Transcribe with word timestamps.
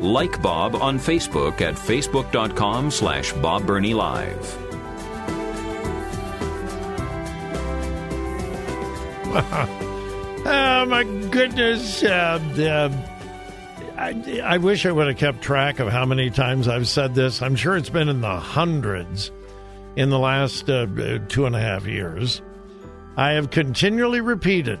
Like 0.00 0.40
Bob 0.40 0.74
on 0.74 0.98
Facebook 0.98 1.60
at 1.60 1.74
facebook.com 1.74 2.90
slash 2.90 3.32
Bob 3.34 3.66
Burney 3.66 3.94
Live. 3.94 4.56
oh, 10.46 10.86
my 10.88 11.04
goodness. 11.30 12.02
Uh, 12.02 12.40
uh, 12.58 12.90
I, 13.96 14.40
I 14.42 14.56
wish 14.56 14.86
I 14.86 14.90
would 14.92 15.06
have 15.06 15.18
kept 15.18 15.42
track 15.42 15.78
of 15.78 15.88
how 15.88 16.06
many 16.06 16.30
times 16.30 16.66
I've 16.66 16.88
said 16.88 17.14
this. 17.14 17.42
I'm 17.42 17.54
sure 17.54 17.76
it's 17.76 17.90
been 17.90 18.08
in 18.08 18.22
the 18.22 18.40
hundreds 18.40 19.30
in 19.96 20.08
the 20.08 20.18
last 20.18 20.70
uh, 20.70 20.86
two 21.28 21.44
and 21.44 21.54
a 21.54 21.60
half 21.60 21.86
years. 21.86 22.40
I 23.16 23.32
have 23.32 23.50
continually 23.50 24.22
repeated 24.22 24.78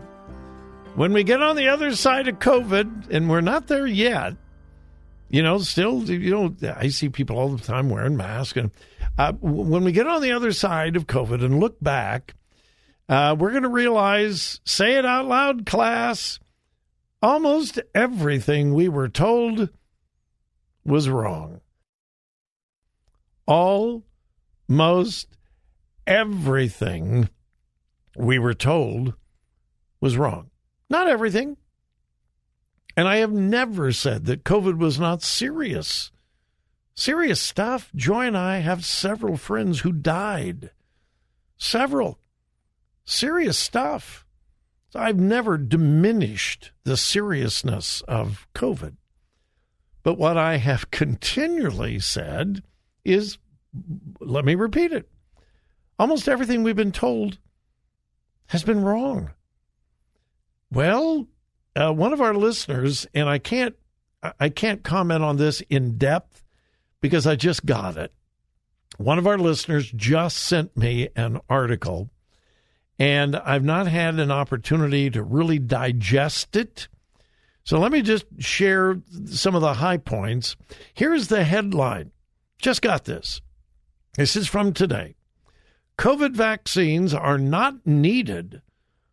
when 0.94 1.12
we 1.12 1.22
get 1.24 1.42
on 1.42 1.56
the 1.56 1.68
other 1.68 1.94
side 1.94 2.26
of 2.26 2.38
COVID, 2.38 3.10
and 3.10 3.28
we're 3.28 3.42
not 3.42 3.66
there 3.66 3.86
yet, 3.86 4.34
you 5.30 5.42
know, 5.44 5.58
still, 5.58 6.02
you 6.10 6.30
know, 6.30 6.54
I 6.76 6.88
see 6.88 7.08
people 7.08 7.38
all 7.38 7.50
the 7.50 7.64
time 7.64 7.88
wearing 7.88 8.16
masks. 8.16 8.58
And 8.58 8.72
uh, 9.16 9.32
when 9.34 9.84
we 9.84 9.92
get 9.92 10.08
on 10.08 10.22
the 10.22 10.32
other 10.32 10.50
side 10.52 10.96
of 10.96 11.06
COVID 11.06 11.44
and 11.44 11.60
look 11.60 11.80
back, 11.80 12.34
uh, 13.08 13.36
we're 13.38 13.52
going 13.52 13.62
to 13.62 13.68
realize, 13.68 14.60
say 14.64 14.94
it 14.94 15.06
out 15.06 15.26
loud, 15.26 15.66
class, 15.66 16.40
almost 17.22 17.80
everything 17.94 18.74
we 18.74 18.88
were 18.88 19.08
told 19.08 19.68
was 20.84 21.08
wrong. 21.08 21.60
Almost 23.46 25.28
everything 26.08 27.28
we 28.16 28.40
were 28.40 28.54
told 28.54 29.14
was 30.00 30.16
wrong. 30.16 30.50
Not 30.88 31.06
everything, 31.06 31.56
and 32.96 33.08
I 33.08 33.16
have 33.16 33.32
never 33.32 33.92
said 33.92 34.26
that 34.26 34.44
COVID 34.44 34.78
was 34.78 34.98
not 34.98 35.22
serious. 35.22 36.10
Serious 36.94 37.40
stuff. 37.40 37.90
Joy 37.94 38.26
and 38.26 38.36
I 38.36 38.58
have 38.58 38.84
several 38.84 39.36
friends 39.36 39.80
who 39.80 39.92
died. 39.92 40.70
Several. 41.56 42.18
Serious 43.04 43.58
stuff. 43.58 44.24
I've 44.94 45.20
never 45.20 45.56
diminished 45.56 46.72
the 46.84 46.96
seriousness 46.96 48.02
of 48.02 48.46
COVID. 48.54 48.96
But 50.02 50.18
what 50.18 50.36
I 50.36 50.56
have 50.56 50.90
continually 50.90 51.98
said 52.00 52.62
is 53.04 53.38
let 54.20 54.44
me 54.44 54.54
repeat 54.54 54.92
it. 54.92 55.08
Almost 55.98 56.28
everything 56.28 56.62
we've 56.62 56.76
been 56.76 56.92
told 56.92 57.38
has 58.46 58.64
been 58.64 58.82
wrong. 58.82 59.30
Well, 60.72 61.28
uh, 61.76 61.92
one 61.92 62.12
of 62.12 62.20
our 62.20 62.34
listeners, 62.34 63.06
and 63.14 63.28
I 63.28 63.38
can't 63.38 63.74
I 64.38 64.50
can't 64.50 64.82
comment 64.82 65.22
on 65.22 65.36
this 65.36 65.62
in 65.70 65.96
depth 65.96 66.44
because 67.00 67.26
I 67.26 67.36
just 67.36 67.64
got 67.64 67.96
it. 67.96 68.12
One 68.98 69.18
of 69.18 69.26
our 69.26 69.38
listeners 69.38 69.90
just 69.90 70.36
sent 70.36 70.76
me 70.76 71.08
an 71.16 71.40
article, 71.48 72.10
and 72.98 73.36
I've 73.36 73.64
not 73.64 73.86
had 73.86 74.18
an 74.18 74.30
opportunity 74.30 75.08
to 75.10 75.22
really 75.22 75.58
digest 75.58 76.54
it. 76.56 76.88
So 77.64 77.78
let 77.78 77.92
me 77.92 78.02
just 78.02 78.26
share 78.38 79.00
some 79.26 79.54
of 79.54 79.62
the 79.62 79.74
high 79.74 79.96
points. 79.96 80.56
Here's 80.92 81.28
the 81.28 81.44
headline. 81.44 82.10
Just 82.58 82.82
got 82.82 83.04
this. 83.04 83.40
This 84.16 84.36
is 84.36 84.48
from 84.48 84.72
today. 84.72 85.14
COVID 85.96 86.32
vaccines 86.32 87.14
are 87.14 87.38
not 87.38 87.86
needed 87.86 88.60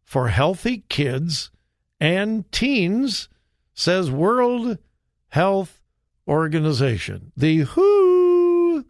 for 0.04 0.30
healthy 0.30 0.84
kids 0.90 1.52
and 2.00 2.50
teens, 2.52 3.30
says 3.74 4.12
World 4.12 4.78
Health 5.30 5.82
Organization. 6.28 7.32
The 7.36 7.60
WHO. 7.60 8.86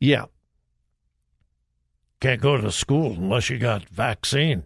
Yeah. 0.00 0.26
Can't 2.20 2.40
go 2.40 2.60
to 2.60 2.70
school 2.70 3.12
unless 3.12 3.50
you 3.50 3.58
got 3.58 3.88
vaccine. 3.88 4.64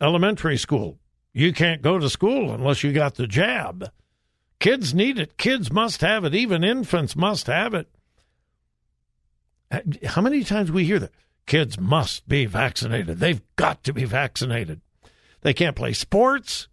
Elementary 0.00 0.56
school. 0.56 0.98
You 1.32 1.52
can't 1.52 1.82
go 1.82 1.98
to 1.98 2.10
school 2.10 2.52
unless 2.52 2.82
you 2.82 2.92
got 2.92 3.14
the 3.14 3.26
jab. 3.26 3.90
Kids 4.58 4.92
need 4.92 5.18
it. 5.18 5.38
Kids 5.38 5.72
must 5.72 6.00
have 6.00 6.24
it. 6.24 6.34
Even 6.34 6.64
infants 6.64 7.16
must 7.16 7.46
have 7.46 7.74
it. 7.74 7.88
How 10.04 10.20
many 10.20 10.42
times 10.42 10.72
we 10.72 10.84
hear 10.84 10.98
that? 10.98 11.12
Kids 11.46 11.78
must 11.78 12.28
be 12.28 12.46
vaccinated. 12.46 13.18
They've 13.18 13.42
got 13.56 13.82
to 13.84 13.92
be 13.92 14.04
vaccinated. 14.04 14.80
They 15.42 15.54
can't 15.54 15.76
play 15.76 15.92
sports. 15.92 16.68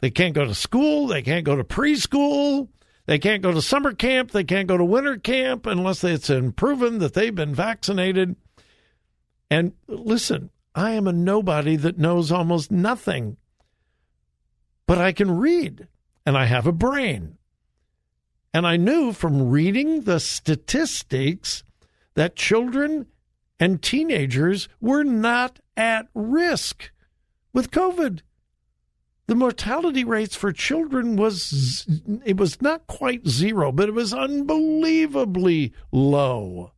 They 0.00 0.10
can't 0.10 0.34
go 0.34 0.44
to 0.44 0.54
school. 0.54 1.06
They 1.06 1.22
can't 1.22 1.44
go 1.44 1.56
to 1.56 1.64
preschool. 1.64 2.68
They 3.06 3.18
can't 3.18 3.42
go 3.42 3.52
to 3.52 3.62
summer 3.62 3.92
camp. 3.92 4.30
They 4.30 4.44
can't 4.44 4.68
go 4.68 4.76
to 4.76 4.84
winter 4.84 5.16
camp 5.16 5.66
unless 5.66 6.02
it's 6.04 6.28
been 6.28 6.52
proven 6.52 6.98
that 6.98 7.14
they've 7.14 7.34
been 7.34 7.54
vaccinated. 7.54 8.36
And 9.50 9.72
listen, 9.88 10.50
I 10.74 10.92
am 10.92 11.06
a 11.06 11.12
nobody 11.12 11.76
that 11.76 11.98
knows 11.98 12.30
almost 12.30 12.70
nothing, 12.70 13.36
but 14.86 14.98
I 14.98 15.12
can 15.12 15.38
read 15.38 15.88
and 16.24 16.38
I 16.38 16.44
have 16.46 16.66
a 16.66 16.72
brain. 16.72 17.36
And 18.54 18.66
I 18.66 18.76
knew 18.76 19.12
from 19.12 19.50
reading 19.50 20.02
the 20.02 20.20
statistics 20.20 21.62
that 22.14 22.36
children 22.36 23.06
and 23.58 23.82
teenagers 23.82 24.68
were 24.80 25.04
not 25.04 25.60
at 25.76 26.08
risk 26.14 26.90
with 27.52 27.70
COVID. 27.70 28.20
The 29.26 29.34
mortality 29.36 30.02
rates 30.02 30.34
for 30.34 30.52
children 30.52 31.14
was 31.16 31.86
it 32.24 32.36
was 32.36 32.60
not 32.60 32.86
quite 32.88 33.28
zero, 33.28 33.70
but 33.70 33.88
it 33.88 33.94
was 33.94 34.12
unbelievably 34.12 35.72
low. 35.92 36.72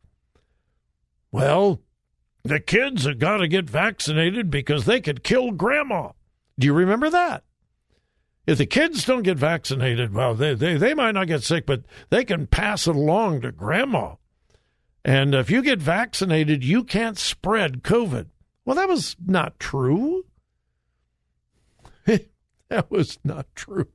Well, 1.31 1.81
the 2.43 2.59
kids 2.59 3.05
have 3.05 3.17
got 3.17 3.37
to 3.37 3.47
get 3.47 3.69
vaccinated 3.69 4.51
because 4.51 4.85
they 4.85 5.01
could 5.01 5.23
kill 5.23 5.51
grandma. 5.51 6.11
Do 6.59 6.67
you 6.67 6.73
remember 6.73 7.09
that? 7.09 7.43
If 8.45 8.57
the 8.57 8.65
kids 8.65 9.05
don't 9.05 9.23
get 9.23 9.37
vaccinated, 9.37 10.13
well, 10.13 10.35
they, 10.35 10.53
they, 10.53 10.77
they 10.77 10.93
might 10.93 11.13
not 11.13 11.27
get 11.27 11.43
sick, 11.43 11.65
but 11.65 11.83
they 12.09 12.25
can 12.25 12.45
pass 12.45 12.87
it 12.87 12.95
along 12.95 13.41
to 13.41 13.51
grandma. 13.51 14.15
And 15.05 15.33
if 15.33 15.49
you 15.49 15.63
get 15.63 15.79
vaccinated, 15.81 16.63
you 16.63 16.83
can't 16.83 17.17
spread 17.17 17.83
COVID. 17.83 18.27
Well, 18.65 18.75
that 18.75 18.89
was 18.89 19.15
not 19.25 19.59
true. 19.59 20.25
that 22.69 22.91
was 22.91 23.19
not 23.23 23.47
true. 23.55 23.87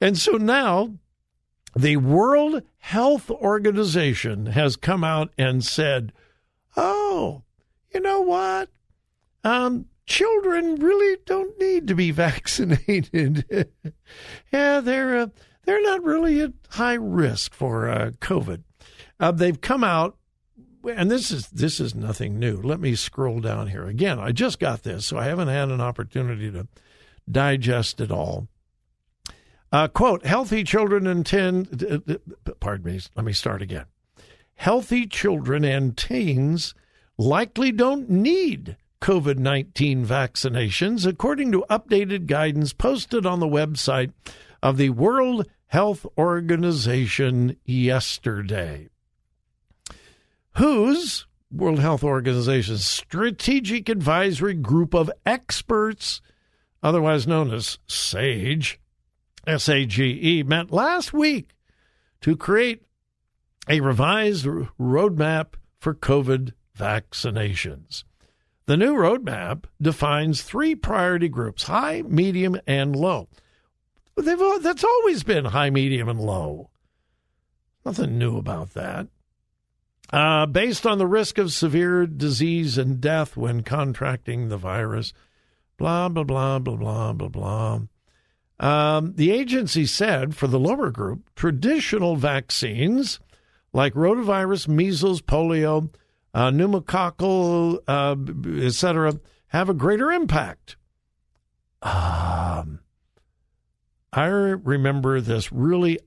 And 0.00 0.16
so 0.16 0.32
now 0.32 0.94
the 1.76 1.96
World 1.96 2.62
Health 2.78 3.30
Organization 3.30 4.46
has 4.46 4.76
come 4.76 5.02
out 5.02 5.32
and 5.36 5.64
said, 5.64 6.12
oh, 6.76 7.42
you 7.92 8.00
know 8.00 8.20
what? 8.20 8.70
Um, 9.42 9.86
children 10.06 10.76
really 10.76 11.18
don't 11.26 11.58
need 11.58 11.88
to 11.88 11.94
be 11.94 12.10
vaccinated. 12.12 13.44
yeah, 14.52 14.80
they're 14.80 15.16
uh, 15.16 15.26
they're 15.64 15.82
not 15.82 16.02
really 16.02 16.40
at 16.40 16.52
high 16.70 16.94
risk 16.94 17.54
for 17.54 17.88
uh, 17.88 18.10
COVID. 18.20 18.62
Uh, 19.18 19.32
they've 19.32 19.60
come 19.60 19.82
out, 19.82 20.16
and 20.86 21.10
this 21.10 21.30
is 21.30 21.48
this 21.48 21.80
is 21.80 21.94
nothing 21.94 22.38
new. 22.38 22.60
Let 22.60 22.80
me 22.80 22.94
scroll 22.94 23.40
down 23.40 23.68
here 23.68 23.86
again. 23.86 24.18
I 24.18 24.32
just 24.32 24.58
got 24.58 24.82
this, 24.82 25.06
so 25.06 25.18
I 25.18 25.24
haven't 25.24 25.48
had 25.48 25.70
an 25.70 25.80
opportunity 25.80 26.50
to 26.50 26.68
digest 27.30 28.00
it 28.00 28.10
all. 28.10 28.48
Uh, 29.72 29.88
quote: 29.88 30.24
Healthy 30.24 30.64
children 30.64 31.06
and 31.06 31.24
ten. 31.24 31.66
Pardon 32.60 32.92
me. 32.92 33.00
Let 33.16 33.24
me 33.24 33.32
start 33.32 33.62
again. 33.62 33.86
Healthy 34.56 35.06
children 35.06 35.64
and 35.64 35.96
teens 35.96 36.74
likely 37.18 37.72
don't 37.72 38.08
need 38.08 38.76
COVID 39.00 39.38
19 39.38 40.06
vaccinations, 40.06 41.06
according 41.06 41.52
to 41.52 41.64
updated 41.68 42.26
guidance 42.26 42.72
posted 42.72 43.26
on 43.26 43.40
the 43.40 43.46
website 43.46 44.12
of 44.62 44.76
the 44.76 44.90
World 44.90 45.46
Health 45.66 46.06
Organization 46.16 47.56
yesterday. 47.64 48.88
WHO's 50.56 51.26
World 51.50 51.80
Health 51.80 52.04
Organization's 52.04 52.86
Strategic 52.86 53.88
Advisory 53.88 54.54
Group 54.54 54.94
of 54.94 55.10
Experts, 55.26 56.20
otherwise 56.80 57.26
known 57.26 57.52
as 57.52 57.78
SAGE, 57.88 58.78
S 59.48 59.68
A 59.68 59.84
G 59.84 60.20
E, 60.22 60.42
met 60.44 60.70
last 60.70 61.12
week 61.12 61.50
to 62.20 62.36
create 62.36 62.82
a 63.68 63.80
revised 63.80 64.46
roadmap 64.46 65.54
for 65.80 65.92
COVID 65.92 66.52
vaccinations. 66.78 68.04
The 68.66 68.76
new 68.76 68.94
roadmap 68.94 69.64
defines 69.82 70.42
three 70.42 70.76
priority 70.76 71.28
groups 71.28 71.64
high, 71.64 72.02
medium, 72.02 72.60
and 72.64 72.94
low. 72.94 73.28
They've, 74.16 74.38
that's 74.62 74.84
always 74.84 75.24
been 75.24 75.46
high, 75.46 75.70
medium, 75.70 76.08
and 76.08 76.20
low. 76.20 76.70
Nothing 77.84 78.18
new 78.18 78.38
about 78.38 78.74
that. 78.74 79.08
Uh, 80.12 80.46
based 80.46 80.86
on 80.86 80.98
the 80.98 81.06
risk 81.06 81.38
of 81.38 81.52
severe 81.52 82.06
disease 82.06 82.78
and 82.78 83.00
death 83.00 83.36
when 83.36 83.62
contracting 83.62 84.48
the 84.48 84.56
virus, 84.56 85.12
blah, 85.76 86.08
blah, 86.08 86.22
blah, 86.22 86.58
blah, 86.58 86.76
blah, 86.76 87.12
blah, 87.12 87.28
blah. 87.28 87.80
Um, 88.60 89.14
the 89.16 89.32
agency 89.32 89.86
said 89.86 90.36
for 90.36 90.46
the 90.46 90.60
lower 90.60 90.90
group, 90.90 91.30
traditional 91.34 92.16
vaccines 92.16 93.18
like 93.72 93.94
rotavirus, 93.94 94.68
measles, 94.68 95.20
polio, 95.20 95.92
uh, 96.32 96.50
pneumococcal, 96.50 97.80
uh, 97.88 98.64
etc., 98.64 99.18
have 99.48 99.68
a 99.68 99.74
greater 99.74 100.10
impact. 100.12 100.76
Um, 101.82 102.80
I 104.12 104.26
remember 104.26 105.20
this 105.20 105.52
really 105.52 105.98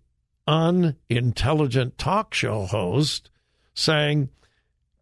unintelligent 0.48 1.98
talk 1.98 2.34
show 2.34 2.66
host 2.66 3.30
saying 3.78 4.30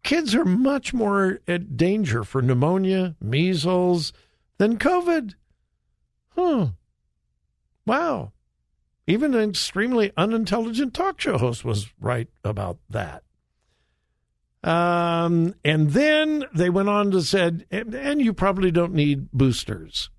kids 0.02 0.34
are 0.34 0.44
much 0.44 0.92
more 0.92 1.40
at 1.48 1.76
danger 1.76 2.22
for 2.24 2.42
pneumonia, 2.42 3.16
measles 3.20 4.12
than 4.58 4.78
COVID. 4.78 5.34
Huh. 6.30 6.68
Wow. 7.86 8.32
Even 9.06 9.34
an 9.34 9.50
extremely 9.50 10.12
unintelligent 10.16 10.92
talk 10.92 11.20
show 11.20 11.38
host 11.38 11.64
was 11.64 11.88
right 12.00 12.28
about 12.44 12.78
that. 12.90 13.22
Um, 14.62 15.54
and 15.64 15.90
then 15.90 16.44
they 16.54 16.68
went 16.68 16.88
on 16.88 17.12
to 17.12 17.22
said, 17.22 17.64
and 17.70 18.20
you 18.20 18.34
probably 18.34 18.70
don't 18.70 18.92
need 18.92 19.30
boosters 19.32 20.10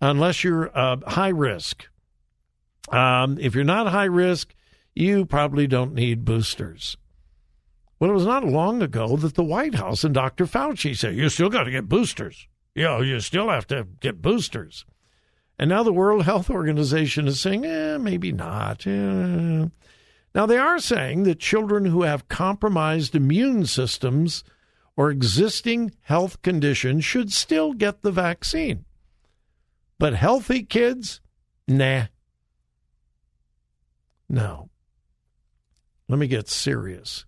unless 0.00 0.42
you're 0.42 0.76
uh, 0.76 0.96
high 1.06 1.28
risk. 1.28 1.86
Um, 2.88 3.38
if 3.38 3.54
you're 3.54 3.64
not 3.64 3.88
high 3.88 4.04
risk, 4.04 4.54
you 4.94 5.26
probably 5.26 5.66
don't 5.66 5.92
need 5.92 6.24
boosters. 6.24 6.96
Well, 7.98 8.10
it 8.10 8.14
was 8.14 8.26
not 8.26 8.44
long 8.44 8.82
ago 8.82 9.16
that 9.16 9.34
the 9.34 9.44
White 9.44 9.74
House 9.74 10.04
and 10.04 10.14
Dr. 10.14 10.44
Fauci 10.44 10.96
said, 10.96 11.16
you 11.16 11.28
still 11.28 11.48
got 11.48 11.64
to 11.64 11.70
get 11.70 11.88
boosters. 11.88 12.46
You 12.74 12.84
know, 12.84 13.00
you 13.00 13.20
still 13.20 13.48
have 13.48 13.66
to 13.68 13.86
get 14.00 14.20
boosters. 14.20 14.84
And 15.58 15.70
now 15.70 15.82
the 15.82 15.92
World 15.92 16.24
Health 16.24 16.50
Organization 16.50 17.26
is 17.26 17.40
saying, 17.40 17.64
eh, 17.64 17.96
maybe 17.96 18.32
not. 18.32 18.86
Eh. 18.86 19.66
Now, 20.34 20.44
they 20.44 20.58
are 20.58 20.78
saying 20.78 21.22
that 21.22 21.40
children 21.40 21.86
who 21.86 22.02
have 22.02 22.28
compromised 22.28 23.14
immune 23.14 23.64
systems 23.64 24.44
or 24.94 25.10
existing 25.10 25.92
health 26.02 26.42
conditions 26.42 27.06
should 27.06 27.32
still 27.32 27.72
get 27.72 28.02
the 28.02 28.10
vaccine. 28.10 28.84
But 29.98 30.12
healthy 30.12 30.62
kids, 30.62 31.22
nah. 31.66 32.04
No. 34.28 34.68
Let 36.06 36.18
me 36.18 36.26
get 36.26 36.50
serious. 36.50 37.24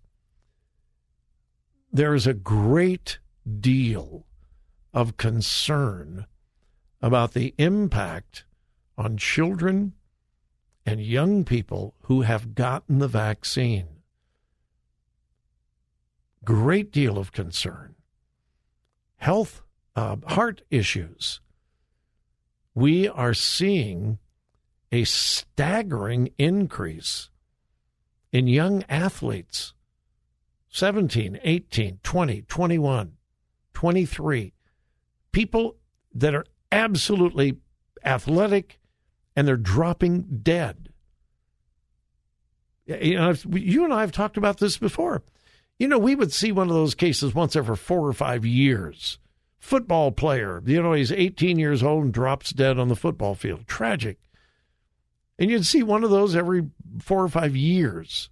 There 1.93 2.15
is 2.15 2.27
a 2.27 2.35
great 2.35 3.19
deal 3.61 4.27
of 4.93 5.17
concern 5.17 6.27
about 7.01 7.33
the 7.33 7.55
impact 7.57 8.45
on 8.97 9.17
children 9.17 9.95
and 10.85 11.01
young 11.01 11.45
people 11.45 11.95
who 12.03 12.23
have 12.23 12.55
gotten 12.55 12.99
the 12.99 13.09
vaccine. 13.09 13.89
Great 16.45 16.93
deal 16.93 17.19
of 17.19 17.33
concern. 17.33 17.95
Health, 19.17 19.63
uh, 19.97 20.17
heart 20.27 20.63
issues. 20.71 21.41
We 22.75 23.09
are 23.09 23.35
seeing 23.35 24.19
a 24.93 25.05
staggering 25.05 26.31
increase 26.39 27.31
in 28.33 28.47
young 28.47 28.85
athletes 28.89 29.75
17, 30.79 31.41
18, 31.43 31.99
20, 32.05 32.43
21, 32.43 33.13
23. 33.75 34.53
People 35.33 35.77
that 36.15 36.37
are 36.37 36.45
absolutely 36.71 37.57
athletic 38.05 38.79
and 39.35 39.47
they're 39.47 39.57
dropping 39.57 40.41
dead. 40.43 40.91
You 42.87 43.17
know, 43.17 43.35
you 43.51 43.85
and 43.85 43.93
I 43.93 44.03
have 44.03 44.13
talked 44.13 44.37
about 44.37 44.59
this 44.59 44.79
before. 44.79 45.25
You 45.81 45.89
know, 45.89 45.99
we 45.99 46.15
would 46.15 46.33
see 46.33 46.53
one 46.53 46.69
of 46.69 46.75
those 46.75 46.95
cases 46.95 47.35
once 47.35 47.57
every 47.57 47.77
four 47.77 48.07
or 48.07 48.13
five 48.13 48.47
years. 48.47 49.19
Football 49.59 50.13
player, 50.13 50.63
you 50.65 50.81
know, 50.81 50.93
he's 50.93 51.11
18 51.11 51.59
years 51.59 51.83
old 51.83 52.05
and 52.05 52.15
drops 52.15 52.51
dead 52.51 52.79
on 52.79 52.87
the 52.87 52.95
football 52.95 53.35
field. 53.35 53.67
Tragic. 53.67 54.19
And 55.41 55.51
you'd 55.51 55.67
see 55.67 55.83
one 55.83 56.05
of 56.05 56.11
those 56.11 56.37
every 56.37 56.69
four 57.01 57.25
or 57.25 57.29
five 57.29 57.57
years 57.57 58.31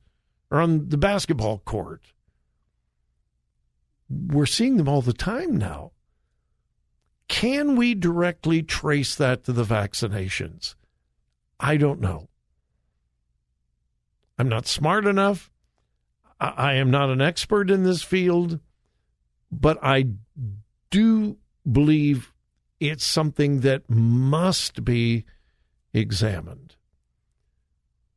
or 0.48 0.60
on 0.60 0.88
the 0.90 0.96
basketball 0.96 1.58
court. 1.58 2.02
We're 4.08 4.46
seeing 4.46 4.76
them 4.76 4.88
all 4.88 5.02
the 5.02 5.12
time 5.12 5.56
now. 5.56 5.92
Can 7.28 7.76
we 7.76 7.94
directly 7.94 8.62
trace 8.62 9.14
that 9.16 9.44
to 9.44 9.52
the 9.52 9.64
vaccinations? 9.64 10.74
I 11.58 11.76
don't 11.76 12.00
know. 12.00 12.28
I'm 14.38 14.48
not 14.48 14.66
smart 14.66 15.06
enough. 15.06 15.50
I 16.38 16.74
am 16.74 16.90
not 16.90 17.10
an 17.10 17.22
expert 17.22 17.70
in 17.70 17.82
this 17.82 18.02
field, 18.02 18.60
but 19.50 19.78
I 19.82 20.08
do 20.90 21.38
believe 21.70 22.32
it's 22.78 23.06
something 23.06 23.60
that 23.60 23.88
must 23.88 24.84
be 24.84 25.24
examined. 25.94 26.76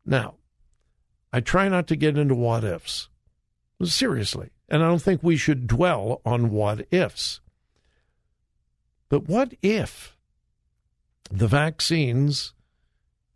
Now, 0.06 0.36
I 1.32 1.40
try 1.40 1.70
not 1.70 1.88
to 1.88 1.96
get 1.96 2.18
into 2.18 2.36
what 2.36 2.64
ifs. 2.64 3.10
Seriously. 3.84 4.50
And 4.68 4.84
I 4.84 4.88
don't 4.88 5.02
think 5.02 5.24
we 5.24 5.38
should 5.38 5.68
dwell 5.68 6.22
on 6.26 6.52
what 6.52 6.88
ifs. 6.92 7.40
But 9.08 9.28
what 9.28 9.54
if 9.62 10.16
the 11.32 11.48
vaccines 11.48 12.54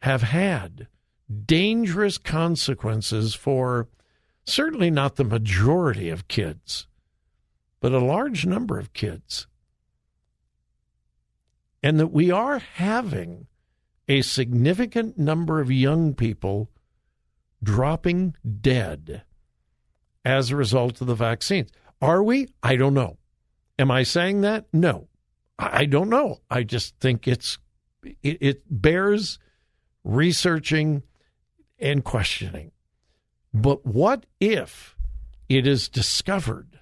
have 0.01 0.21
had 0.21 0.87
dangerous 1.45 2.17
consequences 2.17 3.33
for 3.33 3.87
certainly 4.45 4.91
not 4.91 5.15
the 5.15 5.23
majority 5.23 6.09
of 6.09 6.27
kids, 6.27 6.87
but 7.79 7.93
a 7.93 7.99
large 7.99 8.45
number 8.45 8.77
of 8.77 8.93
kids? 8.93 9.47
And 11.81 11.99
that 11.99 12.11
we 12.11 12.29
are 12.29 12.59
having 12.59 13.47
a 14.07 14.21
significant 14.21 15.17
number 15.17 15.59
of 15.59 15.71
young 15.71 16.13
people 16.13 16.69
dropping 17.63 18.35
dead 18.61 19.23
as 20.25 20.49
a 20.51 20.55
result 20.55 21.01
of 21.01 21.07
the 21.07 21.15
vaccines. 21.15 21.69
Are 22.01 22.23
we? 22.23 22.47
I 22.61 22.75
don't 22.75 22.93
know. 22.93 23.17
Am 23.79 23.91
I 23.91 24.03
saying 24.03 24.41
that? 24.41 24.65
No. 24.71 25.07
I 25.57 25.85
don't 25.85 26.09
know. 26.09 26.41
I 26.49 26.63
just 26.63 26.99
think 26.99 27.27
it's 27.27 27.57
it, 28.21 28.37
it 28.41 28.63
bears 28.69 29.39
researching 30.03 31.03
and 31.79 32.03
questioning. 32.03 32.71
But 33.53 33.85
what 33.85 34.25
if 34.39 34.95
it 35.47 35.67
is 35.67 35.87
discovered 35.87 36.79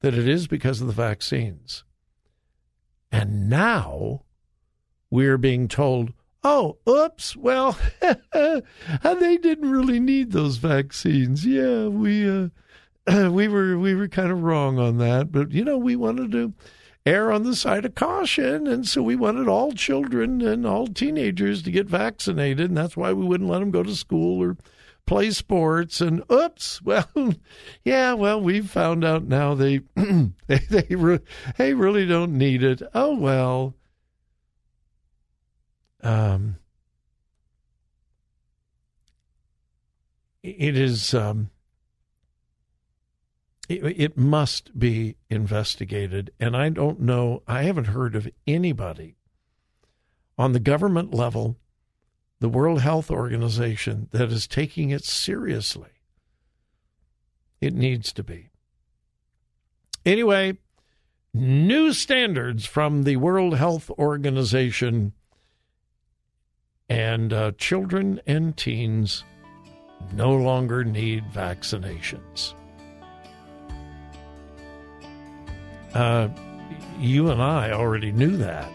that 0.00 0.14
it 0.14 0.26
is 0.26 0.46
because 0.46 0.80
of 0.80 0.86
the 0.86 0.92
vaccines? 0.92 1.84
And 3.12 3.48
now 3.48 4.22
we're 5.10 5.38
being 5.38 5.68
told, 5.68 6.12
oh, 6.44 6.76
oops, 6.88 7.34
well, 7.34 7.76
they 8.32 9.36
didn't 9.38 9.70
really 9.70 9.98
need 9.98 10.30
those 10.30 10.58
vaccines. 10.58 11.44
Yeah, 11.44 11.86
we 11.86 12.28
uh, 12.28 12.48
we 13.30 13.48
were 13.48 13.78
we 13.78 13.94
were 13.94 14.08
kind 14.08 14.30
of 14.30 14.42
wrong 14.42 14.78
on 14.78 14.98
that, 14.98 15.32
but 15.32 15.50
you 15.52 15.64
know 15.64 15.78
we 15.78 15.96
wanted 15.96 16.30
to 16.32 16.52
err 17.06 17.32
on 17.32 17.42
the 17.42 17.56
side 17.56 17.84
of 17.84 17.94
caution, 17.94 18.66
and 18.66 18.86
so 18.86 19.02
we 19.02 19.16
wanted 19.16 19.48
all 19.48 19.72
children 19.72 20.40
and 20.40 20.66
all 20.66 20.86
teenagers 20.86 21.62
to 21.62 21.70
get 21.70 21.86
vaccinated, 21.86 22.68
and 22.68 22.76
that's 22.76 22.96
why 22.96 23.12
we 23.12 23.24
wouldn't 23.24 23.50
let 23.50 23.58
them 23.60 23.70
go 23.70 23.82
to 23.82 23.94
school 23.94 24.42
or 24.42 24.56
play 25.06 25.30
sports. 25.30 26.00
And 26.00 26.22
oops, 26.32 26.80
well, 26.84 27.08
yeah, 27.84 28.12
well 28.14 28.40
we 28.40 28.60
found 28.60 29.04
out 29.04 29.24
now 29.24 29.54
they 29.54 29.80
they 29.96 30.58
they, 30.70 30.94
re- 30.94 31.20
they 31.56 31.74
really 31.74 32.06
don't 32.06 32.36
need 32.36 32.62
it. 32.62 32.82
Oh 32.94 33.14
well. 33.14 33.74
Um, 36.04 36.56
it 40.42 40.76
is 40.76 41.14
um, 41.14 41.50
It, 43.68 43.82
it 43.98 44.18
must 44.18 44.78
be 44.78 45.16
investigated. 45.30 46.30
And 46.38 46.54
I 46.54 46.68
don't 46.68 47.00
know, 47.00 47.42
I 47.48 47.62
haven't 47.62 47.86
heard 47.86 48.14
of 48.14 48.28
anybody 48.46 49.16
on 50.36 50.52
the 50.52 50.60
government 50.60 51.14
level, 51.14 51.56
the 52.40 52.48
World 52.50 52.82
Health 52.82 53.10
Organization, 53.10 54.08
that 54.12 54.30
is 54.30 54.46
taking 54.46 54.90
it 54.90 55.04
seriously. 55.04 55.88
It 57.60 57.72
needs 57.72 58.12
to 58.12 58.22
be. 58.22 58.50
Anyway, 60.04 60.58
new 61.32 61.94
standards 61.94 62.66
from 62.66 63.04
the 63.04 63.16
World 63.16 63.56
Health 63.56 63.88
Organization 63.92 65.14
and 66.88 67.32
uh, 67.32 67.52
children 67.52 68.20
and 68.26 68.56
teens 68.56 69.24
no 70.12 70.32
longer 70.34 70.84
need 70.84 71.24
vaccinations. 71.32 72.54
Uh, 75.94 76.28
you 76.98 77.30
and 77.30 77.40
I 77.40 77.72
already 77.72 78.12
knew 78.12 78.36
that. 78.36 78.70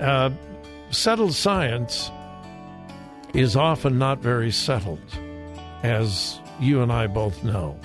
Uh, 0.00 0.30
settled 0.90 1.34
science 1.34 2.10
is 3.32 3.56
often 3.56 3.98
not 3.98 4.18
very 4.18 4.50
settled, 4.50 5.00
as 5.82 6.40
you 6.60 6.82
and 6.82 6.92
I 6.92 7.06
both 7.06 7.42
know. 7.42 7.78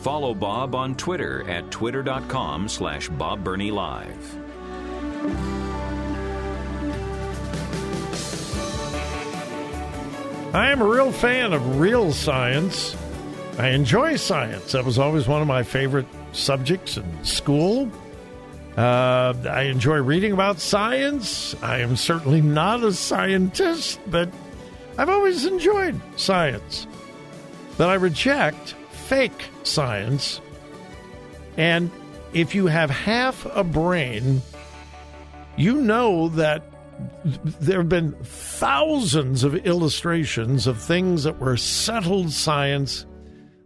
Follow 0.00 0.32
Bob 0.32 0.74
on 0.74 0.94
Twitter 0.94 1.46
at 1.46 1.70
twitter.com 1.70 2.68
slash 2.68 3.10
Live. 3.10 4.36
I 10.54 10.70
am 10.70 10.80
a 10.80 10.86
real 10.86 11.12
fan 11.12 11.52
of 11.52 11.78
real 11.78 12.12
science. 12.14 12.96
I 13.58 13.68
enjoy 13.68 14.16
science. 14.16 14.72
That 14.72 14.86
was 14.86 14.98
always 14.98 15.28
one 15.28 15.42
of 15.42 15.46
my 15.46 15.62
favorite 15.62 16.06
subjects 16.32 16.96
in 16.96 17.22
school. 17.22 17.90
Uh, 18.78 19.34
I 19.50 19.64
enjoy 19.64 19.98
reading 19.98 20.32
about 20.32 20.60
science. 20.60 21.54
I 21.62 21.80
am 21.80 21.94
certainly 21.96 22.40
not 22.40 22.82
a 22.82 22.94
scientist, 22.94 24.00
but 24.06 24.30
I've 24.96 25.10
always 25.10 25.44
enjoyed 25.44 26.00
science. 26.16 26.86
But 27.76 27.90
I 27.90 27.94
reject 27.94 28.76
fake 29.10 29.50
science. 29.64 30.40
And 31.56 31.90
if 32.32 32.54
you 32.54 32.68
have 32.68 32.90
half 32.90 33.44
a 33.56 33.64
brain, 33.64 34.40
you 35.56 35.80
know 35.80 36.28
that 36.28 36.62
there 37.24 37.78
have 37.78 37.88
been 37.88 38.12
thousands 38.22 39.42
of 39.42 39.56
illustrations 39.66 40.68
of 40.68 40.80
things 40.80 41.24
that 41.24 41.40
were 41.40 41.56
settled 41.56 42.30
science 42.30 43.04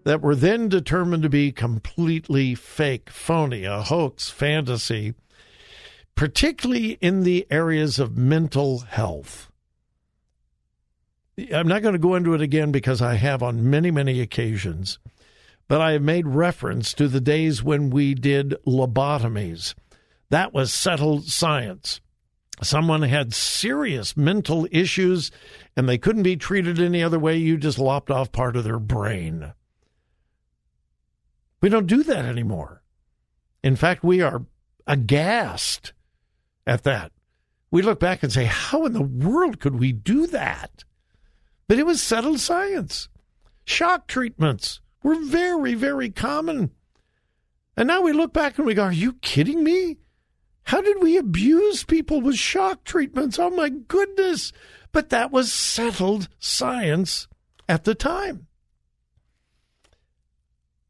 that 0.04 0.22
were 0.22 0.34
then 0.34 0.70
determined 0.70 1.24
to 1.24 1.28
be 1.28 1.52
completely 1.52 2.54
fake, 2.54 3.10
phony, 3.10 3.64
a 3.64 3.82
hoax, 3.82 4.30
fantasy, 4.30 5.12
particularly 6.14 6.92
in 7.02 7.22
the 7.22 7.46
areas 7.50 7.98
of 7.98 8.16
mental 8.16 8.78
health. 8.78 9.52
I'm 11.52 11.68
not 11.68 11.82
going 11.82 11.92
to 11.92 11.98
go 11.98 12.14
into 12.14 12.32
it 12.32 12.40
again 12.40 12.72
because 12.72 13.02
I 13.02 13.16
have 13.16 13.42
on 13.42 13.68
many, 13.68 13.90
many 13.90 14.22
occasions, 14.22 14.98
but 15.68 15.80
I 15.80 15.92
have 15.92 16.02
made 16.02 16.26
reference 16.26 16.92
to 16.94 17.09
the 17.09 17.21
days 17.21 17.62
when 17.62 17.90
we 17.90 18.14
did 18.14 18.54
lobotomies. 18.66 19.75
That 20.30 20.52
was 20.52 20.73
settled 20.73 21.25
science 21.25 22.00
someone 22.62 23.02
had 23.02 23.35
serious 23.35 24.16
mental 24.16 24.66
issues 24.71 25.30
and 25.76 25.88
they 25.88 25.99
couldn't 25.99 26.23
be 26.23 26.37
treated 26.37 26.78
any 26.80 27.02
other 27.02 27.18
way, 27.18 27.37
you 27.37 27.56
just 27.56 27.78
lopped 27.78 28.11
off 28.11 28.33
part 28.33 28.56
of 28.56 28.64
their 28.64 28.78
brain. 28.78 29.52
We 31.61 31.68
don't 31.68 31.87
do 31.87 32.02
that 32.04 32.25
anymore. 32.25 32.83
In 33.62 33.76
fact, 33.76 34.04
we 34.04 34.21
are 34.21 34.44
aghast 34.87 35.92
at 36.66 36.85
that. 36.85 37.12
We 37.71 37.83
look 37.83 37.99
back 37.99 38.23
and 38.23 38.33
say, 38.33 38.44
how 38.44 38.87
in 38.87 38.92
the 38.92 39.02
world 39.02 39.59
could 39.59 39.78
we 39.78 39.92
do 39.92 40.26
that? 40.28 40.85
But 41.66 41.78
it 41.78 41.87
was 41.87 42.00
settled 42.00 42.40
science. 42.40 43.09
Shock 43.64 44.06
treatments 44.06 44.80
were 45.04 45.23
very, 45.23 45.75
very 45.75 46.11
common. 46.11 46.73
And 47.76 47.87
now 47.87 48.02
we 48.02 48.12
look 48.12 48.32
back 48.32 48.58
and 48.58 48.66
we 48.66 48.75
go, 48.75 48.84
are 48.84 48.92
you 48.92 49.12
kidding 49.14 49.62
me? 49.62 49.99
How 50.64 50.80
did 50.80 51.00
we 51.00 51.16
abuse 51.16 51.84
people 51.84 52.20
with 52.20 52.37
shock 52.37 52.82
treatments? 52.82 53.38
Oh 53.38 53.50
my 53.50 53.68
goodness. 53.68 54.52
But 54.90 55.11
that 55.11 55.30
was 55.30 55.52
settled 55.52 56.28
science 56.38 57.28
at 57.68 57.84
the 57.84 57.94
time. 57.94 58.46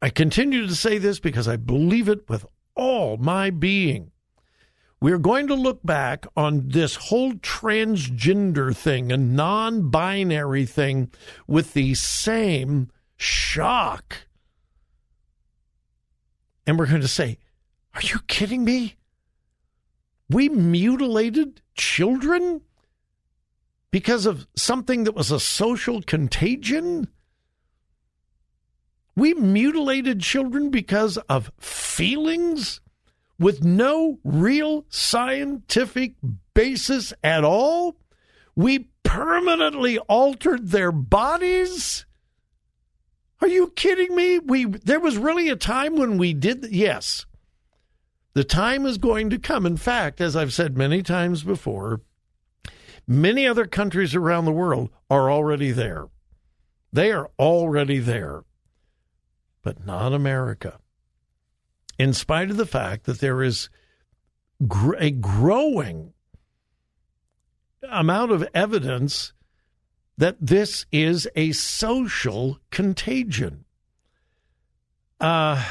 I 0.01 0.09
continue 0.09 0.65
to 0.65 0.75
say 0.75 0.97
this 0.97 1.19
because 1.19 1.47
I 1.47 1.57
believe 1.57 2.07
it 2.07 2.29
with 2.29 2.45
all 2.75 3.17
my 3.17 3.49
being. 3.49 4.11
We're 5.01 5.17
going 5.17 5.47
to 5.47 5.55
look 5.55 5.83
back 5.83 6.25
on 6.37 6.69
this 6.69 6.95
whole 6.95 7.33
transgender 7.33 8.75
thing 8.75 9.11
and 9.11 9.35
non 9.35 9.89
binary 9.89 10.65
thing 10.65 11.11
with 11.47 11.73
the 11.73 11.95
same 11.95 12.89
shock. 13.17 14.27
And 16.67 16.79
we're 16.79 16.87
going 16.87 17.01
to 17.01 17.07
say, 17.07 17.37
Are 17.93 18.01
you 18.01 18.19
kidding 18.27 18.63
me? 18.63 18.95
We 20.29 20.49
mutilated 20.49 21.61
children 21.75 22.61
because 23.91 24.25
of 24.25 24.47
something 24.55 25.03
that 25.03 25.15
was 25.15 25.31
a 25.31 25.39
social 25.39 26.01
contagion? 26.01 27.07
We 29.15 29.33
mutilated 29.33 30.19
children 30.19 30.69
because 30.69 31.17
of 31.29 31.51
feelings 31.59 32.81
with 33.39 33.63
no 33.63 34.19
real 34.23 34.85
scientific 34.89 36.15
basis 36.53 37.13
at 37.23 37.43
all? 37.43 37.97
We 38.55 38.89
permanently 39.03 39.99
altered 39.99 40.69
their 40.69 40.91
bodies? 40.91 42.05
Are 43.41 43.47
you 43.47 43.67
kidding 43.75 44.15
me? 44.15 44.39
We 44.39 44.65
there 44.65 44.99
was 44.99 45.17
really 45.17 45.49
a 45.49 45.55
time 45.55 45.97
when 45.97 46.17
we 46.17 46.33
did 46.33 46.67
yes. 46.71 47.25
The 48.33 48.43
time 48.43 48.85
is 48.85 48.97
going 48.97 49.29
to 49.29 49.39
come. 49.39 49.65
In 49.65 49.77
fact, 49.77 50.19
as 50.19 50.35
I've 50.35 50.53
said 50.53 50.77
many 50.77 51.01
times 51.01 51.43
before, 51.43 52.01
many 53.07 53.47
other 53.47 53.65
countries 53.65 54.15
around 54.15 54.45
the 54.45 54.51
world 54.51 54.89
are 55.09 55.31
already 55.31 55.71
there. 55.71 56.07
They 56.91 57.11
are 57.11 57.29
already 57.39 57.99
there, 57.99 58.43
but 59.61 59.85
not 59.85 60.13
America. 60.13 60.79
In 61.97 62.13
spite 62.13 62.51
of 62.51 62.57
the 62.57 62.65
fact 62.65 63.05
that 63.05 63.19
there 63.19 63.41
is 63.41 63.69
a 64.97 65.11
growing 65.11 66.13
amount 67.89 68.31
of 68.31 68.47
evidence 68.53 69.33
that 70.17 70.37
this 70.39 70.85
is 70.91 71.27
a 71.35 71.51
social 71.51 72.59
contagion. 72.71 73.65
Uh, 75.19 75.63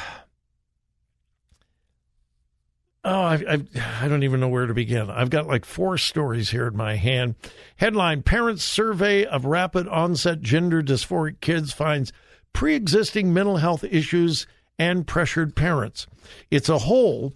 Oh, 3.07 3.21
I, 3.21 3.35
I, 3.47 3.63
I, 4.01 4.07
don't 4.07 4.23
even 4.23 4.39
know 4.39 4.47
where 4.47 4.65
to 4.65 4.73
begin. 4.73 5.11
I've 5.11 5.29
got 5.29 5.45
like 5.45 5.63
four 5.63 5.95
stories 5.95 6.49
here 6.49 6.65
in 6.65 6.75
my 6.75 6.95
hand. 6.95 7.35
Headline 7.75 8.23
Parents 8.23 8.63
Survey 8.63 9.23
of 9.25 9.45
Rapid 9.45 9.87
Onset 9.87 10.41
Gender 10.41 10.81
Dysphoric 10.81 11.39
Kids 11.39 11.71
finds 11.71 12.11
pre 12.51 12.73
existing 12.73 13.31
mental 13.31 13.57
health 13.57 13.83
issues 13.83 14.47
and 14.79 15.05
pressured 15.05 15.55
parents. 15.55 16.07
It's 16.49 16.67
a 16.67 16.79
whole 16.79 17.33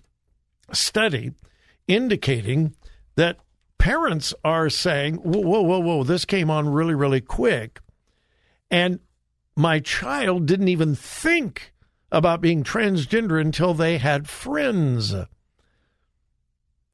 study 0.74 1.34
indicating 1.88 2.74
that 3.16 3.38
parents 3.80 4.34
are 4.44 4.70
saying, 4.70 5.16
whoa, 5.16 5.40
whoa, 5.42 5.62
whoa, 5.62 5.80
whoa, 5.80 6.04
this 6.04 6.26
came 6.26 6.52
on 6.52 6.70
really, 6.70 6.94
really 6.94 7.22
quick. 7.22 7.80
And 8.70 9.00
my 9.56 9.80
child 9.80 10.46
didn't 10.46 10.68
even 10.68 10.94
think 10.94 11.74
about 12.12 12.42
being 12.42 12.64
transgender 12.64 13.42
until 13.42 13.74
they 13.74 13.98
had 13.98 14.30
friends. 14.30 15.16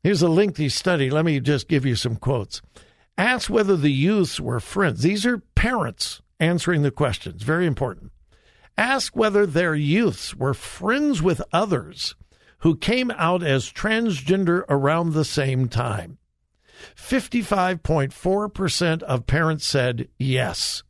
Here's 0.04 0.22
a 0.22 0.30
lengthy 0.30 0.70
study. 0.70 1.10
Let 1.10 1.26
me 1.26 1.40
just 1.40 1.68
give 1.68 1.86
you 1.86 1.96
some 1.96 2.16
quotes. 2.16 2.62
Ask 3.18 3.50
whether 3.50 3.76
the 3.76 3.92
youths 3.92 4.40
were 4.40 4.60
friends. 4.60 5.02
These 5.02 5.26
are 5.26 5.40
parents 5.56 6.22
answering 6.40 6.84
the 6.84 6.92
questions. 6.92 7.44
Very 7.44 7.66
important. 7.66 8.12
Ask 8.78 9.16
whether 9.16 9.46
their 9.46 9.74
youths 9.74 10.36
were 10.36 10.54
friends 10.54 11.22
with 11.22 11.42
others 11.52 12.16
who 12.60 12.76
came 12.76 13.10
out 13.12 13.42
as 13.42 13.72
transgender 13.72 14.64
around 14.68 15.14
the 15.14 15.26
same 15.26 15.70
time. 15.70 16.18
55.4% 16.96 19.04
of 19.04 19.28
parents 19.28 19.66
said 19.66 20.10
yes. 20.18 20.84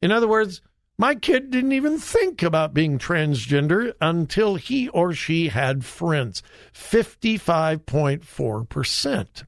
In 0.00 0.12
other 0.12 0.28
words, 0.28 0.60
My 1.00 1.14
kid 1.14 1.52
didn't 1.52 1.70
even 1.72 1.98
think 1.98 2.42
about 2.42 2.74
being 2.74 2.98
transgender 2.98 3.92
until 4.00 4.56
he 4.56 4.88
or 4.88 5.12
she 5.12 5.46
had 5.48 5.84
friends. 5.84 6.42
55.4%. 6.74 9.44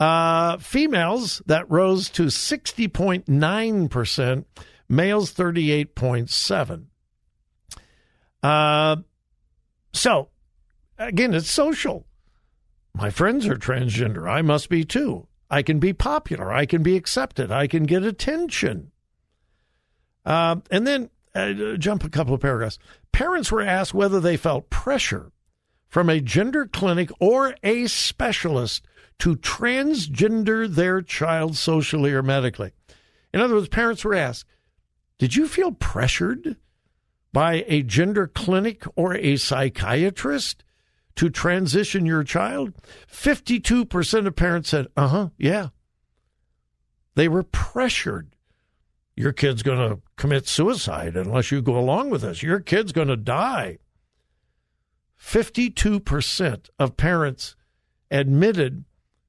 Uh, 0.00 0.56
females, 0.56 1.40
that 1.46 1.70
rose 1.70 2.10
to 2.10 2.24
60.9%, 2.24 4.44
males 4.88 5.32
38.7. 5.32 6.86
Uh, 8.42 8.96
so, 9.92 10.30
again, 10.98 11.32
it's 11.32 11.48
social. 11.48 12.04
My 12.94 13.10
friends 13.10 13.46
are 13.46 13.56
transgender. 13.56 14.30
I 14.30 14.42
must 14.42 14.68
be 14.68 14.84
too. 14.84 15.26
I 15.50 15.62
can 15.62 15.78
be 15.78 15.92
popular. 15.92 16.52
I 16.52 16.64
can 16.64 16.82
be 16.82 16.96
accepted. 16.96 17.50
I 17.50 17.66
can 17.66 17.84
get 17.84 18.04
attention. 18.04 18.92
Uh, 20.24 20.56
and 20.70 20.86
then 20.86 21.10
uh, 21.34 21.76
jump 21.76 22.04
a 22.04 22.08
couple 22.08 22.34
of 22.34 22.40
paragraphs. 22.40 22.78
Parents 23.12 23.50
were 23.50 23.62
asked 23.62 23.94
whether 23.94 24.20
they 24.20 24.36
felt 24.36 24.70
pressure 24.70 25.32
from 25.88 26.08
a 26.08 26.20
gender 26.20 26.66
clinic 26.66 27.10
or 27.20 27.54
a 27.62 27.86
specialist 27.88 28.84
to 29.18 29.36
transgender 29.36 30.68
their 30.68 31.02
child 31.02 31.56
socially 31.56 32.12
or 32.12 32.22
medically. 32.22 32.72
In 33.32 33.40
other 33.40 33.54
words, 33.54 33.68
parents 33.68 34.04
were 34.04 34.14
asked, 34.14 34.44
Did 35.18 35.36
you 35.36 35.46
feel 35.46 35.72
pressured 35.72 36.56
by 37.32 37.64
a 37.66 37.82
gender 37.82 38.28
clinic 38.28 38.84
or 38.96 39.14
a 39.14 39.36
psychiatrist 39.36 40.64
to 41.16 41.30
transition 41.30 42.06
your 42.06 42.24
child? 42.24 42.74
52% 43.10 44.26
of 44.26 44.36
parents 44.36 44.70
said, 44.70 44.86
Uh 44.96 45.08
huh, 45.08 45.28
yeah. 45.38 45.68
They 47.14 47.28
were 47.28 47.44
pressured 47.44 48.34
your 49.16 49.32
kid's 49.32 49.62
going 49.62 49.78
to 49.78 50.00
commit 50.16 50.48
suicide 50.48 51.16
unless 51.16 51.50
you 51.50 51.62
go 51.62 51.78
along 51.78 52.10
with 52.10 52.24
us. 52.24 52.42
Your 52.42 52.60
kid's 52.60 52.92
going 52.92 53.08
to 53.08 53.16
die. 53.16 53.78
52% 55.20 56.68
of 56.78 56.96
parents 56.96 57.56
admitted 58.10 58.84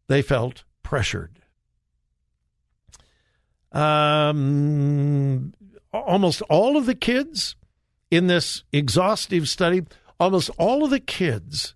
they 0.07 0.21
felt 0.21 0.63
pressured. 0.83 1.39
Um, 3.71 5.53
almost 5.93 6.41
all 6.43 6.77
of 6.77 6.85
the 6.85 6.95
kids 6.95 7.55
in 8.09 8.27
this 8.27 8.63
exhaustive 8.71 9.47
study, 9.47 9.83
almost 10.19 10.49
all 10.57 10.83
of 10.83 10.89
the 10.89 10.99
kids 10.99 11.75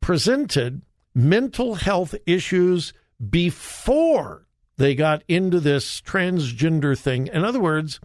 presented 0.00 0.82
mental 1.14 1.76
health 1.76 2.14
issues 2.26 2.92
before 3.30 4.46
they 4.76 4.94
got 4.94 5.22
into 5.28 5.58
this 5.58 6.00
transgender 6.02 6.98
thing. 6.98 7.28
In 7.28 7.44
other 7.44 7.60
words, 7.60 8.00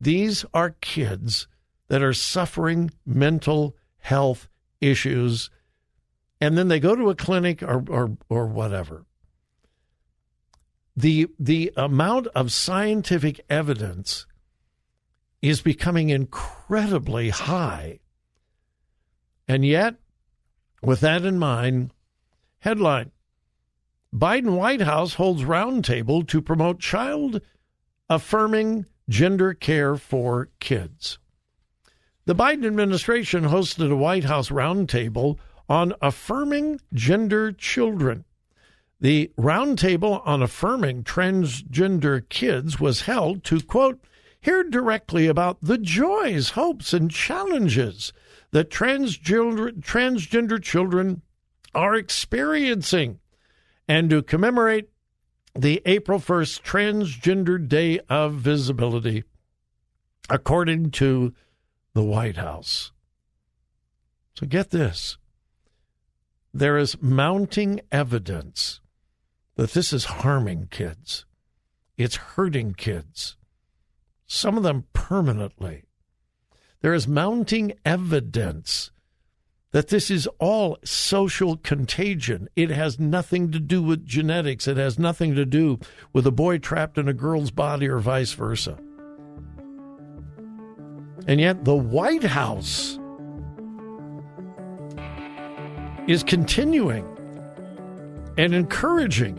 these 0.00 0.44
are 0.52 0.76
kids 0.80 1.46
that 1.88 2.02
are 2.02 2.12
suffering 2.12 2.90
mental 3.06 3.76
health 3.98 4.48
issues, 4.80 5.50
and 6.40 6.58
then 6.58 6.68
they 6.68 6.80
go 6.80 6.94
to 6.94 7.10
a 7.10 7.14
clinic 7.14 7.62
or 7.62 7.84
or, 7.88 8.16
or 8.28 8.46
whatever. 8.46 9.06
The 10.96 11.28
the 11.38 11.72
amount 11.76 12.26
of 12.28 12.52
scientific 12.52 13.40
evidence 13.48 14.26
is 15.40 15.60
becoming 15.60 16.10
incredibly 16.10 17.30
high. 17.30 18.00
And 19.52 19.66
yet, 19.66 19.96
with 20.82 21.00
that 21.00 21.26
in 21.26 21.38
mind, 21.38 21.92
headline 22.60 23.10
Biden 24.10 24.56
White 24.56 24.80
House 24.80 25.12
holds 25.12 25.42
roundtable 25.42 26.26
to 26.28 26.40
promote 26.40 26.80
child 26.80 27.42
affirming 28.08 28.86
gender 29.10 29.52
care 29.52 29.96
for 29.96 30.48
kids. 30.58 31.18
The 32.24 32.34
Biden 32.34 32.64
administration 32.64 33.44
hosted 33.44 33.92
a 33.92 33.94
White 33.94 34.24
House 34.24 34.48
roundtable 34.48 35.36
on 35.68 35.92
affirming 36.00 36.80
gender 36.94 37.52
children. 37.52 38.24
The 39.02 39.32
roundtable 39.38 40.22
on 40.26 40.42
affirming 40.42 41.04
transgender 41.04 42.26
kids 42.30 42.80
was 42.80 43.02
held 43.02 43.44
to, 43.44 43.60
quote, 43.60 44.02
hear 44.40 44.64
directly 44.64 45.26
about 45.26 45.58
the 45.60 45.76
joys, 45.76 46.50
hopes, 46.52 46.94
and 46.94 47.10
challenges 47.10 48.14
that 48.52 48.70
transgender, 48.70 49.72
transgender 49.80 50.62
children 50.62 51.22
are 51.74 51.94
experiencing 51.94 53.18
and 53.88 54.10
to 54.10 54.22
commemorate 54.22 54.88
the 55.54 55.82
April 55.84 56.18
1st 56.18 56.62
Transgender 56.62 57.68
Day 57.68 57.98
of 58.08 58.34
Visibility, 58.34 59.24
according 60.30 60.90
to 60.92 61.34
the 61.94 62.02
White 62.02 62.36
House. 62.36 62.92
So 64.34 64.46
get 64.46 64.70
this 64.70 65.18
there 66.54 66.76
is 66.76 67.00
mounting 67.00 67.80
evidence 67.90 68.80
that 69.56 69.72
this 69.72 69.92
is 69.92 70.04
harming 70.04 70.68
kids, 70.70 71.24
it's 71.96 72.16
hurting 72.16 72.74
kids, 72.74 73.36
some 74.26 74.56
of 74.56 74.62
them 74.62 74.84
permanently. 74.92 75.84
There 76.82 76.94
is 76.94 77.06
mounting 77.06 77.74
evidence 77.84 78.90
that 79.70 79.88
this 79.88 80.10
is 80.10 80.28
all 80.38 80.78
social 80.84 81.56
contagion. 81.56 82.48
It 82.56 82.70
has 82.70 82.98
nothing 82.98 83.52
to 83.52 83.60
do 83.60 83.82
with 83.82 84.04
genetics. 84.04 84.66
It 84.66 84.76
has 84.76 84.98
nothing 84.98 85.36
to 85.36 85.46
do 85.46 85.78
with 86.12 86.26
a 86.26 86.32
boy 86.32 86.58
trapped 86.58 86.98
in 86.98 87.08
a 87.08 87.14
girl's 87.14 87.52
body 87.52 87.88
or 87.88 87.98
vice 87.98 88.32
versa. 88.32 88.78
And 91.28 91.40
yet, 91.40 91.64
the 91.64 91.76
White 91.76 92.24
House 92.24 92.98
is 96.08 96.24
continuing 96.24 97.06
and 98.36 98.52
encouraging 98.52 99.38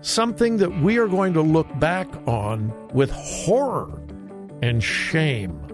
something 0.00 0.58
that 0.58 0.80
we 0.80 0.96
are 0.96 1.08
going 1.08 1.32
to 1.32 1.42
look 1.42 1.66
back 1.80 2.08
on 2.28 2.72
with 2.92 3.10
horror 3.10 4.00
and 4.62 4.82
shame. 4.82 5.73